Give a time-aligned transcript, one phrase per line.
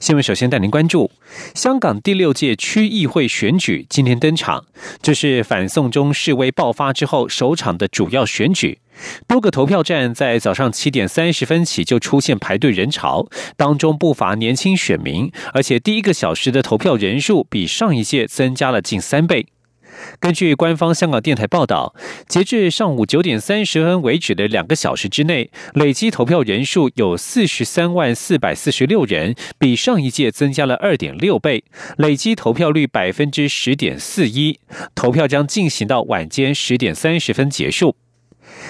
[0.00, 1.10] 新闻首先带您关注
[1.54, 4.64] 香港第六届区议会选举今天登场，
[5.00, 8.78] 这是反送中示威爆发之后首场的主要选举。
[9.26, 13.26] 多个投票站在早上七点三十分起就出现排队人潮，
[13.56, 19.46] 当中不乏年轻选民，而且第一个小时的投票人数比上一届增加了近三倍。
[20.20, 21.94] 根据官方香港电台报道，
[22.28, 31.64] 截至上午九点三十分为止的两个小时之内，累计投票人数有四十三万四百四十六人，比上一届增加了二点六倍，
[31.96, 34.58] 累计投票率百分之十点四一。
[34.94, 37.96] 投票将进行到晚间十点三十分结束。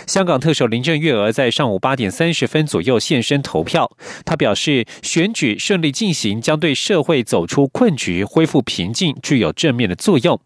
[0.06, 3.90] 香港特首林郑月娥在上午八点三十分左右现身投票，
[4.24, 10.40] 她表示，选举顺利进行将对社会走出困局、恢复平静具有正面的作用。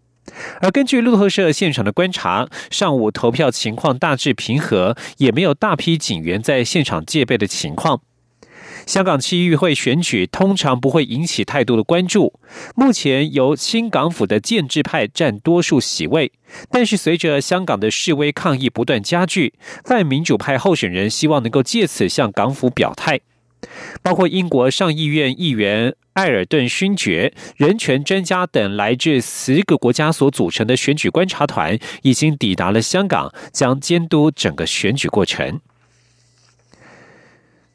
[0.60, 8.00] 而根据路透社现场的观察，上午投票情况大致平和，也没有大批警员在现场戒备的情况。
[8.86, 12.40] 香港区议会选举通常不会引起太多的关注，
[12.74, 16.32] 目前由新港府的建制派占多数席位，
[16.70, 19.52] 但是随着香港的示威抗议不断加剧，
[19.84, 23.20] 泛民主派候选人希望能够借此向港府表态。
[24.02, 35.60] 包括英国上议院议员艾尔顿勋爵、人权专家等来自十个国家所组成的选举观察团，已经抵达了香港，将监督整个选举过程。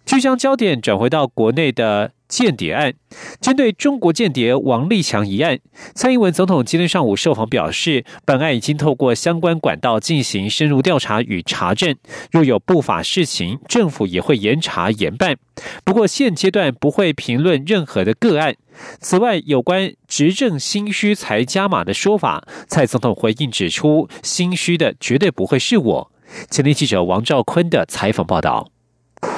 [0.05, 2.11] 就将焦点转回到国内的。
[2.33, 2.95] 间谍案，
[3.39, 5.59] 针对中国间谍王立强一案，
[5.93, 11.95] 蔡英文总统今天上午受访表示，本案已经透过相关管道进行深入调查与查证，
[12.31, 15.37] 若有不法事情，政府也会严查严办。
[15.85, 18.55] 不过现阶段不会评论任何的个案。
[18.99, 26.11] 此外，有关执政心虚才加码的说法，蔡总统回应指出，心虚的绝对不会是我。
[26.49, 28.72] 前天记者王兆坤的采访报道。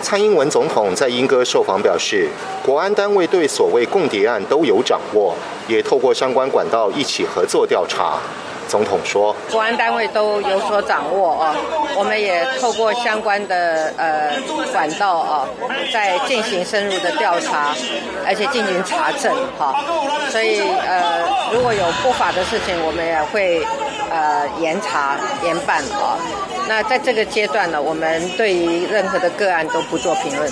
[0.02, 2.30] 蔡英文总统在英歌受访表示，
[2.64, 5.36] 国安单位对所谓共谍案都有掌握，
[5.68, 8.20] 也透过相关管道一起合作调查。
[8.68, 11.56] 总统说，国安单位都有所掌握啊，
[11.96, 14.34] 我们也透过相关的呃
[14.74, 15.48] 管道啊，
[15.94, 17.76] 在进行深入的调查，
[18.26, 19.76] 而且进行查证哈。
[20.32, 21.20] 所以呃，
[21.54, 23.64] 如果有不法的事情，我们也会
[24.10, 26.18] 呃严查严办啊。
[26.68, 30.52] 那在这个阶段呢，我们对于任何的个案都不做评论。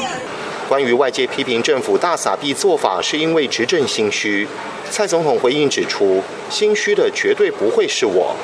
[0.69, 4.47] 关于外界批评政府大撒币做法是因为执政心虚，
[4.89, 8.35] 蔡总统回应指出，心虚的绝对不会是我。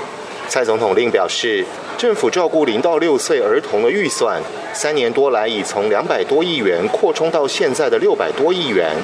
[0.47, 1.63] 蔡总统另表示，
[1.97, 4.41] 政府照顾零到六岁儿童的预算，
[4.73, 8.95] 三年多来已从两百多亿元扩充到现在的六百多亿元，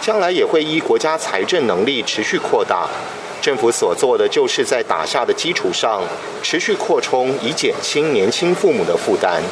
[0.00, 2.88] 将来也会依国家财政能力持续扩大。
[3.42, 6.00] 政府所做的，就是在打下的基础上
[6.44, 9.42] 持续扩充，以减轻年轻父母的负担。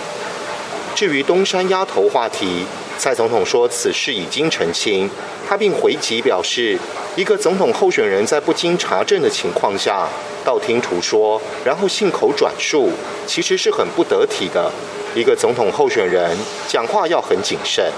[0.95, 2.65] 至于东山鸭头话题，
[2.97, 5.11] 蔡总统说此事已经澄清，
[5.49, 6.78] 他并回击表示，
[7.17, 10.07] 一个总统候选人在不经查证的情况下
[10.45, 12.91] 道听途说，然后信口转述，
[13.27, 14.71] 其实是很不得体的。
[15.17, 17.91] 一个总统候选人讲话要很谨慎。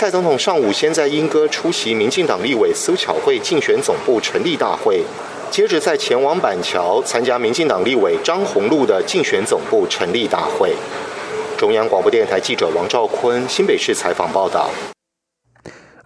[0.00, 5.04] 蔡总统上午先在英歌出席民进党立委苏巧慧竞选总部成立大会，
[5.50, 10.72] 接着再前往板桥参加民进党立委张宏禄的竞选总部成立大会。
[11.58, 14.70] 中央广播电台记者王兆坤新北市采访报道。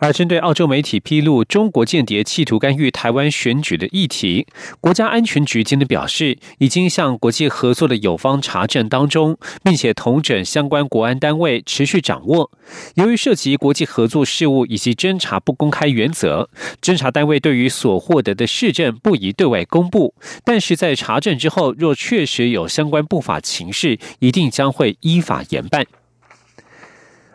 [0.05, 4.47] 而针对澳洲媒体披露中国间谍企图干预台湾选举的议题，
[4.79, 12.51] 国家安全局今天表示，已经向国际合作的友方查证当中，并且同整相关国安单位持续掌握。
[12.97, 16.51] 由于涉及国际合作事务以及侦查不公开原则，
[16.83, 20.15] 侦查单位对于所获得的市政不宜对外公布。
[20.45, 25.87] 但是在查证之后，若确实有相关不法情事，一定将会依法严办。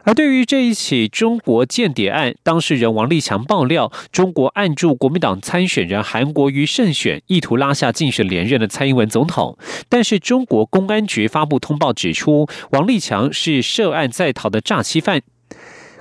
[0.09, 9.55] 而对于这一起中国间谍案，当事人王立强爆料，中国暗助国民党参选人韩国瑜胜选，意图拉下竞选连任的蔡英文总统。
[9.87, 15.21] 但是中国公安局发布通报指出，王立强是涉案在逃的诈欺犯。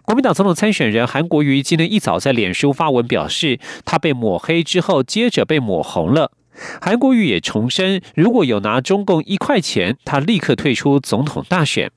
[0.06, 6.32] 国民党总统参选人韩国瑜今天一早在脸书发文表示，他被抹黑之后，接着被抹红了。
[6.80, 11.90] 韩国瑜也重申，如果有拿中共一块钱，他立刻退出总统大选。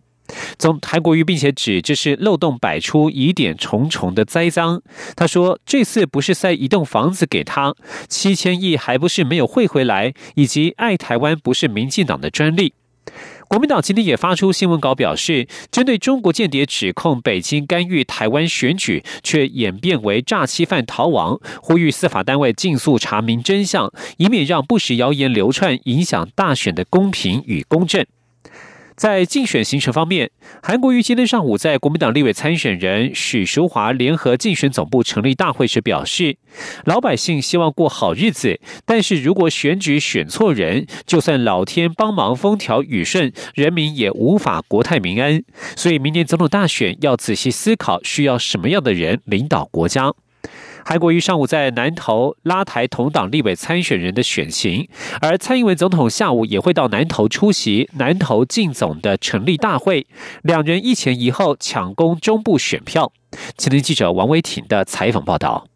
[0.58, 4.82] 总韩国瑜并且指这是漏洞百出、疑点重重的栽赃。
[5.16, 7.74] 他说：“这次不是塞一栋房子给他，
[8.08, 12.74] 七千亿还不是没有汇回来，以及爱台湾不是民进党的专利。”
[13.48, 28.06] 国民党今天也发出新闻稿，表示针对中国间谍指控北京干预台湾选举，却演变为诈欺犯逃亡，呼吁司法单位尽速查明真相，以免让不实谣言流窜，影响大选的公平与公正。
[28.96, 30.30] 在竞选行程方面，
[30.62, 36.38] 韩国瑜今天上午在国民党立委参选人许淑华联合竞选总部成立大会时表示，
[36.86, 45.42] 老百姓希望过好日子，但是如果选举选错人，就算老天帮忙风调雨顺，人民也无法国泰民安。
[45.76, 50.14] 所以明年总统大选要仔细思考，需要什么样的人领导国家。
[50.84, 54.88] 韩国瑜上午在南投拉台同党立委参选人的选情，
[55.22, 60.08] 而蔡英文总统下午也会到南投出席南投进总的成立大会，
[60.42, 63.12] 两人一前一后抢攻中部选票。
[63.56, 65.71] 今天记者王维挺的采访报道。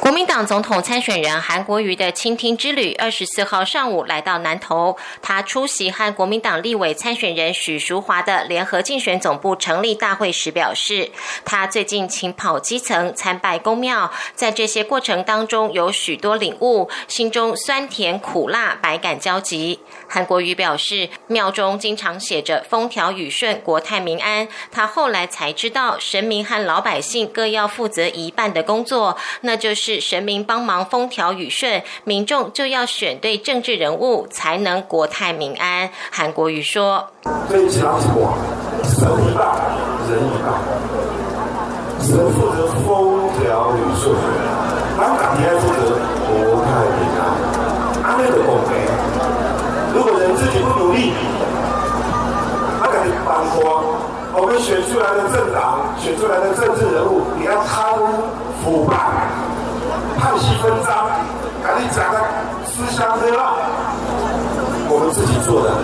[0.00, 4.96] 国民党总统参选人韩国瑜的倾听之旅，二十四号上午来到南投。
[5.20, 11.10] 他出席和国民党立委参选人许淑华的联合竞选总部成立大会时表示，
[11.44, 19.80] 他最近勤跑基层，参拜公庙，在这些过程当中有许多领悟，心中酸甜苦辣百感交集。
[20.08, 24.48] 韩国瑜表示，庙中经常写着风调雨顺、国泰民安。
[24.70, 29.81] 他后来才知道，神明和老百姓各要负责一半的工作，那就是。
[29.82, 35.90] 是神明帮忙风调雨顺，民众就要选对政治人物，才能国泰民安。
[36.12, 37.08] 韩国瑜说
[37.50, 38.32] ：“所以讲什么？
[38.84, 39.42] 神一半，
[40.06, 40.54] 人一半。
[41.98, 44.14] 神负责风调雨顺，
[44.96, 45.98] 当党应该负责
[46.30, 47.20] 国泰民安。
[48.04, 48.70] 安那个公平。
[49.92, 51.12] 如果人自己不努力，
[52.80, 53.82] 他肯定帮光。
[54.34, 58.06] 我们选出来的政党，选出来的政治人物，你要贪污
[58.62, 58.94] 腐败。”
[60.22, 61.10] 派系分赃，
[61.64, 62.16] 赶紧讲个
[62.64, 63.58] 吃香喝辣。
[64.88, 65.74] 我们自己做的，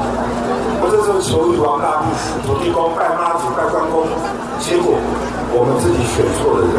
[0.81, 2.07] 我这时候求玉皇大帝、
[2.47, 4.07] 土地公、拜妈祖、拜关公，
[4.61, 4.95] 结果
[5.51, 6.79] 我们自己选错了人，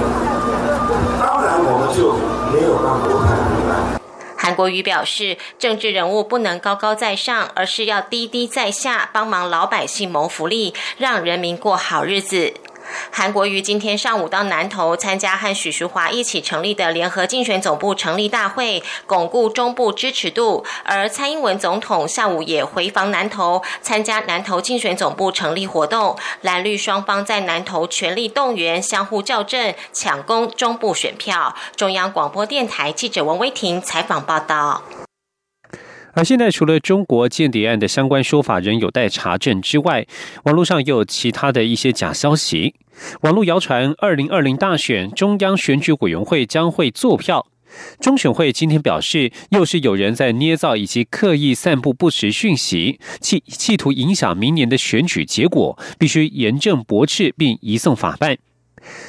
[1.20, 2.16] 当然我们就
[2.54, 4.00] 没有让国泰民安。
[4.38, 12.54] 韩国瑜表示，政治人物不能高高在上，而是要低低在下，帮忙老百姓谋福利，让人民过好日子。
[13.12, 20.66] 韩国瑜今天上午到南投参加和许淑华一起成立的联合竞选总部成立大会，巩固中部支持度。
[20.84, 26.18] 而蔡英文总统下午也回访南投，参加南投竞选总部成立活动。
[26.42, 31.56] 蓝绿双方在南投全力动员，相互校正，抢攻中部选票。
[31.76, 34.82] 中央广播电台记者王威婷采访报道。
[36.20, 40.06] 而现在，除了中国间谍案的相关说法仍有待查证之外，
[40.44, 42.76] 网络上又有其他的一些假消息。
[43.22, 47.48] 网络谣传，二零二零大选中央选举委员会将会做票。
[48.02, 58.38] 中选会今天表示，又是有人在捏造以及刻意散布不实讯息，企企图影响明年的选举结果，必须严正驳斥，并移送法办。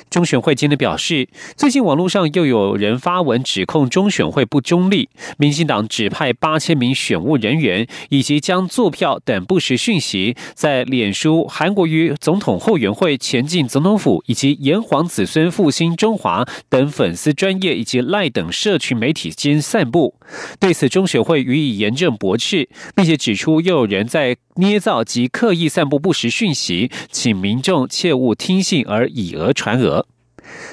[0.09, 5.09] 中选会今天表示，最近网络上又有人发文指控中选会不中立，
[5.39, 20.15] 民进党指派八千名选务人员，以及将坐票等不实讯息在脸书、韩国瑜总统后援会、前进总统府以及炎黄子孙复兴中华等粉丝专业以及赖等社群媒体间散布。
[20.59, 30.07] 对此，中选会予以严正驳斥，并且指出又有人在捏造及刻意散布不实讯息，请民众切勿听信而以讹传讹。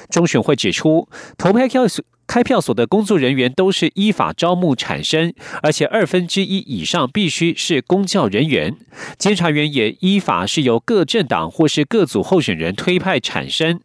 [0.08, 1.84] 中选会指出，投票票
[2.26, 8.76] 开票所的工作人员都是依法招募产生，而且二分之一以上必须是公教人员。
[9.18, 13.80] 监察员也依法是由各政党或是各组候选人推派产生。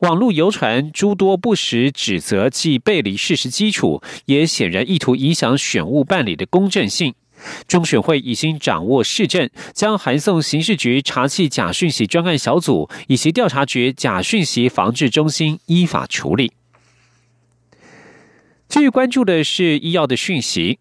[0.00, 7.14] 网络游传诸多不实指责，既背离事实基础，也显然意图影响选务办理的公正性。
[7.66, 16.52] 中选会已经掌握市政，将函送刑事局查缉假讯息专案小组以及调查局假讯息防治中心依法处理。
[18.68, 20.78] 继续关注的是医药的讯息。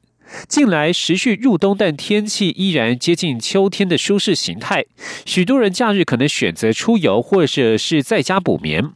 [0.49, 4.83] 近来持续入冬，但天气依然接近秋天的舒适形态，
[5.25, 8.91] 许多人假日可能选择出游，或者是在家补眠。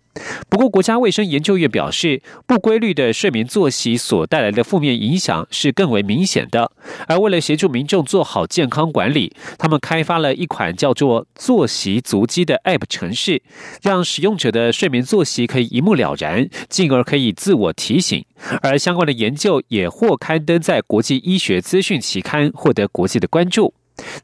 [0.50, 6.70] 不过，国家卫生研究院表示，不规律的睡眠作息所带来的负面影响是更为明显的。
[7.08, 13.42] 而为了协助民众做好健康管理，他们开发了一款叫做“作息足迹”的 App 程式，
[13.82, 18.26] 让使用者的睡眠作息可以一目了然，进而可以自我提醒。
[18.62, 23.74] 而相关的研究也获刊登在国际医学资讯期刊，获得国际的关注。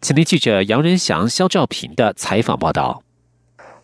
[0.01, 3.06] 请听记者杨仁祥、肖兆平的采访报道。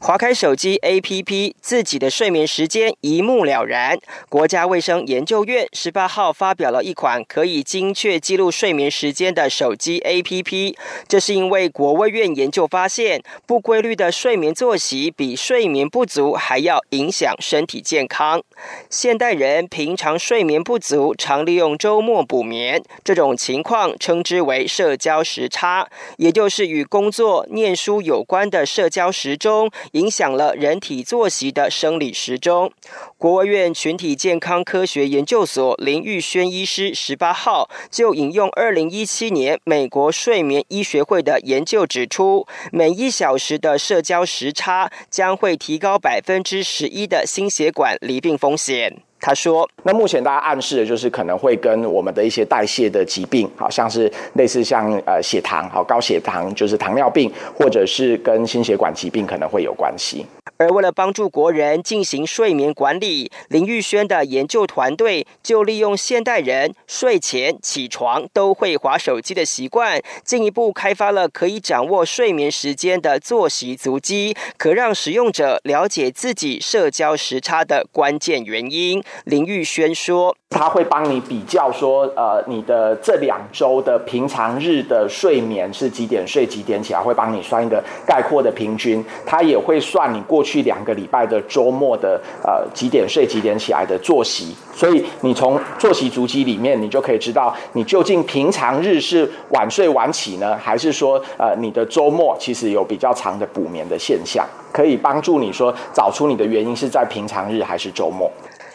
[0.06, 3.98] 划开手机 APP，自己的睡眠时间一目了然。
[4.28, 10.76] 国家卫生研究院十八号发表了一款可以精确记录睡眠时间的手机 APP。
[11.08, 18.44] 这是因为国卫院研究发现，不规律的睡眠作息比睡眠不足还要影响身体健康。
[18.90, 29.72] 现代人平常睡眠不足，常利用周末补眠，这种情况称之为社交时差，也就是与工作、念书有关的社交时钟。
[29.94, 32.72] 影响了人体作息的生理时钟。
[33.18, 49.02] 国务院群体健康科学研究所林玉轩医师十八号就引用二零一七年美国睡眠医学会的研究指出，每一小时的社交时差将会提高百分之十一的心血管疾病风险。
[49.26, 60.26] 他说：“那目前大家暗示的就是可能会跟我们的一些代谢的疾病，好像是类似像呃血糖，好高血糖就是糖尿病，或者是跟心血管疾病可能会有关系。”
[60.64, 79.04] 而为了帮助国人进行睡眠管理，林玉轩的研究团队就利用现代人睡前起床都会划手机的习惯，进一步开发了可以掌握睡眠时间的作息足迹，可让使用者了解自己社交时差的关键原因。
[79.26, 89.04] 林玉轩说：“他会帮你比较说，呃，你的这两周的平常日的睡眠是几点睡几点起来，会帮你算一个概括的平均。
[89.26, 108.32] 他也会算你过。”去去两个礼拜的周末的呃几点睡几点起来的作息，所以你从作息足迹里面，你就可以知道你究竟平常日是晚睡晚起呢，还是说呃你的周末其实有比较长的补眠的现象，可以帮助你说找出你的原因是在平常日还是周末。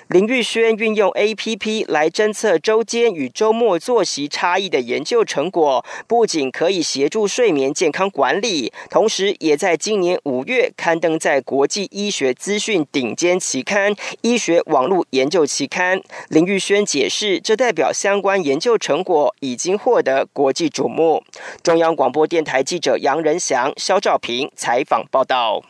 [0.09, 15.99] 林玉轩运用 A P P 来侦测周间与周末作息差异的研究成果，不仅可以协助睡眠健康管理，同时也在今年五月刊登在国际医学资讯顶尖期刊《医学网络研究期刊》。
[16.31, 21.23] 林玉轩解释，这代表相关研究成果已经获得国际瞩目。
[21.63, 25.63] 中央广播电台记者杨仁祥、肖兆平采访报道。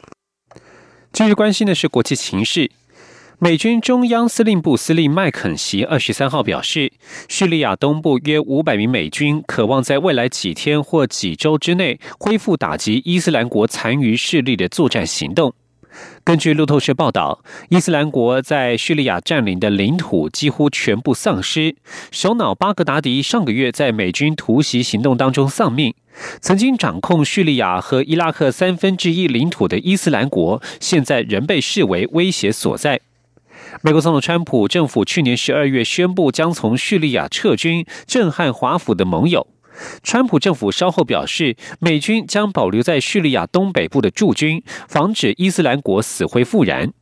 [1.13, 2.71] 继续关心的是国际形势。
[3.41, 6.91] 美军中央司令部司令麦肯锡二十三号表示，
[7.29, 15.55] 叙利亚东部约五百名美军渴望在未来几天或几周之内恢复打击伊斯兰国残余势力的作战行动。
[16.25, 21.77] 根据路透社报道，伊斯兰国在叙利亚占领的领土几乎全部丧失，
[22.11, 25.95] 首脑巴格达迪上个月在美军突袭行动当中丧命。
[26.41, 33.01] 曾经掌控叙利亚和伊拉克三分之一领土的伊斯兰国，现在仍被视为威胁所在。
[33.83, 39.47] 美国总统川普政府去年十二月宣布将从叙利亚撤军，震撼华府的盟友。
[40.03, 46.93] 川普政府稍后表示，美军将保留在叙利亚东北部的驻军，防止伊斯兰国死灰复燃。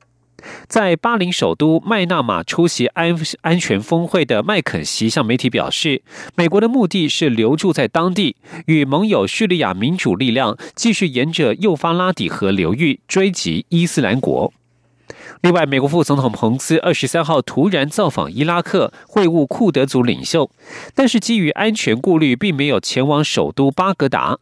[0.68, 6.02] 在巴林首都麦纳马出席安安全峰会的麦肯锡向媒体表示，
[6.34, 14.52] 美国的目的是留住在当地，与盟友叙利亚民主力量继续沿着幼发拉底河流域追击伊斯兰国。
[15.42, 20.50] 另外，美国副总统彭斯二十三号突然造访伊拉克，会晤库德族领袖，
[20.94, 24.38] 但是基于安全顾虑，并没有前往首都巴格达。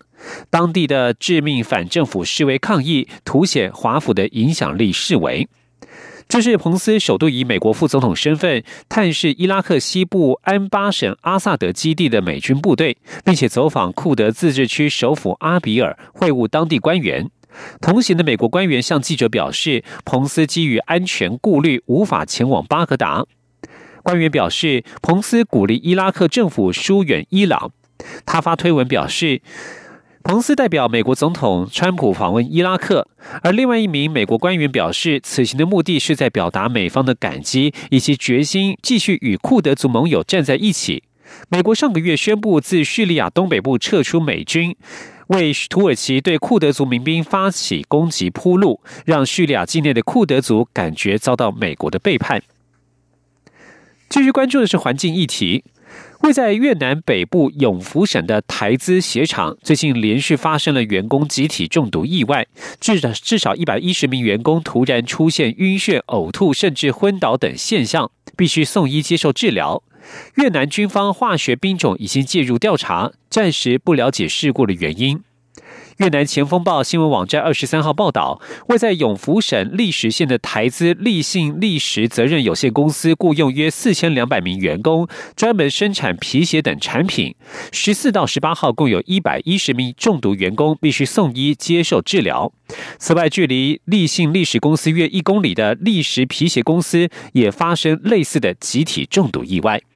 [0.50, 5.48] 当地的致命反政府示威抗议，凸显华府的影响力示威。
[6.26, 17.30] 这是彭斯首度以美国副总统身份探视伊拉克西部安巴省阿萨德基地的美军部队，并且走访库德自治区首府阿比尔，会晤当地官员。
[17.80, 23.24] 同行的美国官员向记者表示，彭斯基于安全顾虑无法前往巴格达。
[24.02, 27.72] 官员表示，彭斯鼓励伊拉克政府疏远伊朗。
[28.26, 29.40] 他发推文表示，
[30.22, 33.08] 彭斯代表美国总统川普访问伊拉克。
[33.42, 41.04] 而另外一名美国官员表示，此行的目的是在表达美方的感激以及决心，继续与库德族盟友站在一起。
[41.48, 44.76] 美国上个月宣布自叙利亚东北部撤出美军。
[45.28, 52.42] 为土耳其对库德族民兵发起攻击铺路，让叙利亚境内的库德族感觉遭到美国的背叛。
[54.08, 55.64] 继续关注的是环境议题，
[56.20, 62.46] 位在越南北部永福省的台资鞋厂最近连续发生了员工集体中毒意外，
[62.78, 69.82] 至少至少一百一十名员工突然出现晕眩、呕吐，甚至昏倒等现象，必须送医接受治疗。
[70.34, 75.20] 越南军方化学兵种已经介入调查，暂时不了解事故的原因。
[75.98, 85.06] 越南前锋报新闻网站二十三号报道，位在永福省利石县的台资立信利石责任有限公司雇佣约四千两百名员工，
[85.36, 87.36] 专门生产皮鞋等产品。
[87.70, 92.52] 十四到十八号，共有一百一十名中毒员工必须送医接受治疗。
[92.98, 99.80] 此外，距离立信历石公司约一公里的利石皮鞋公司也发生类似的集体中毒意外。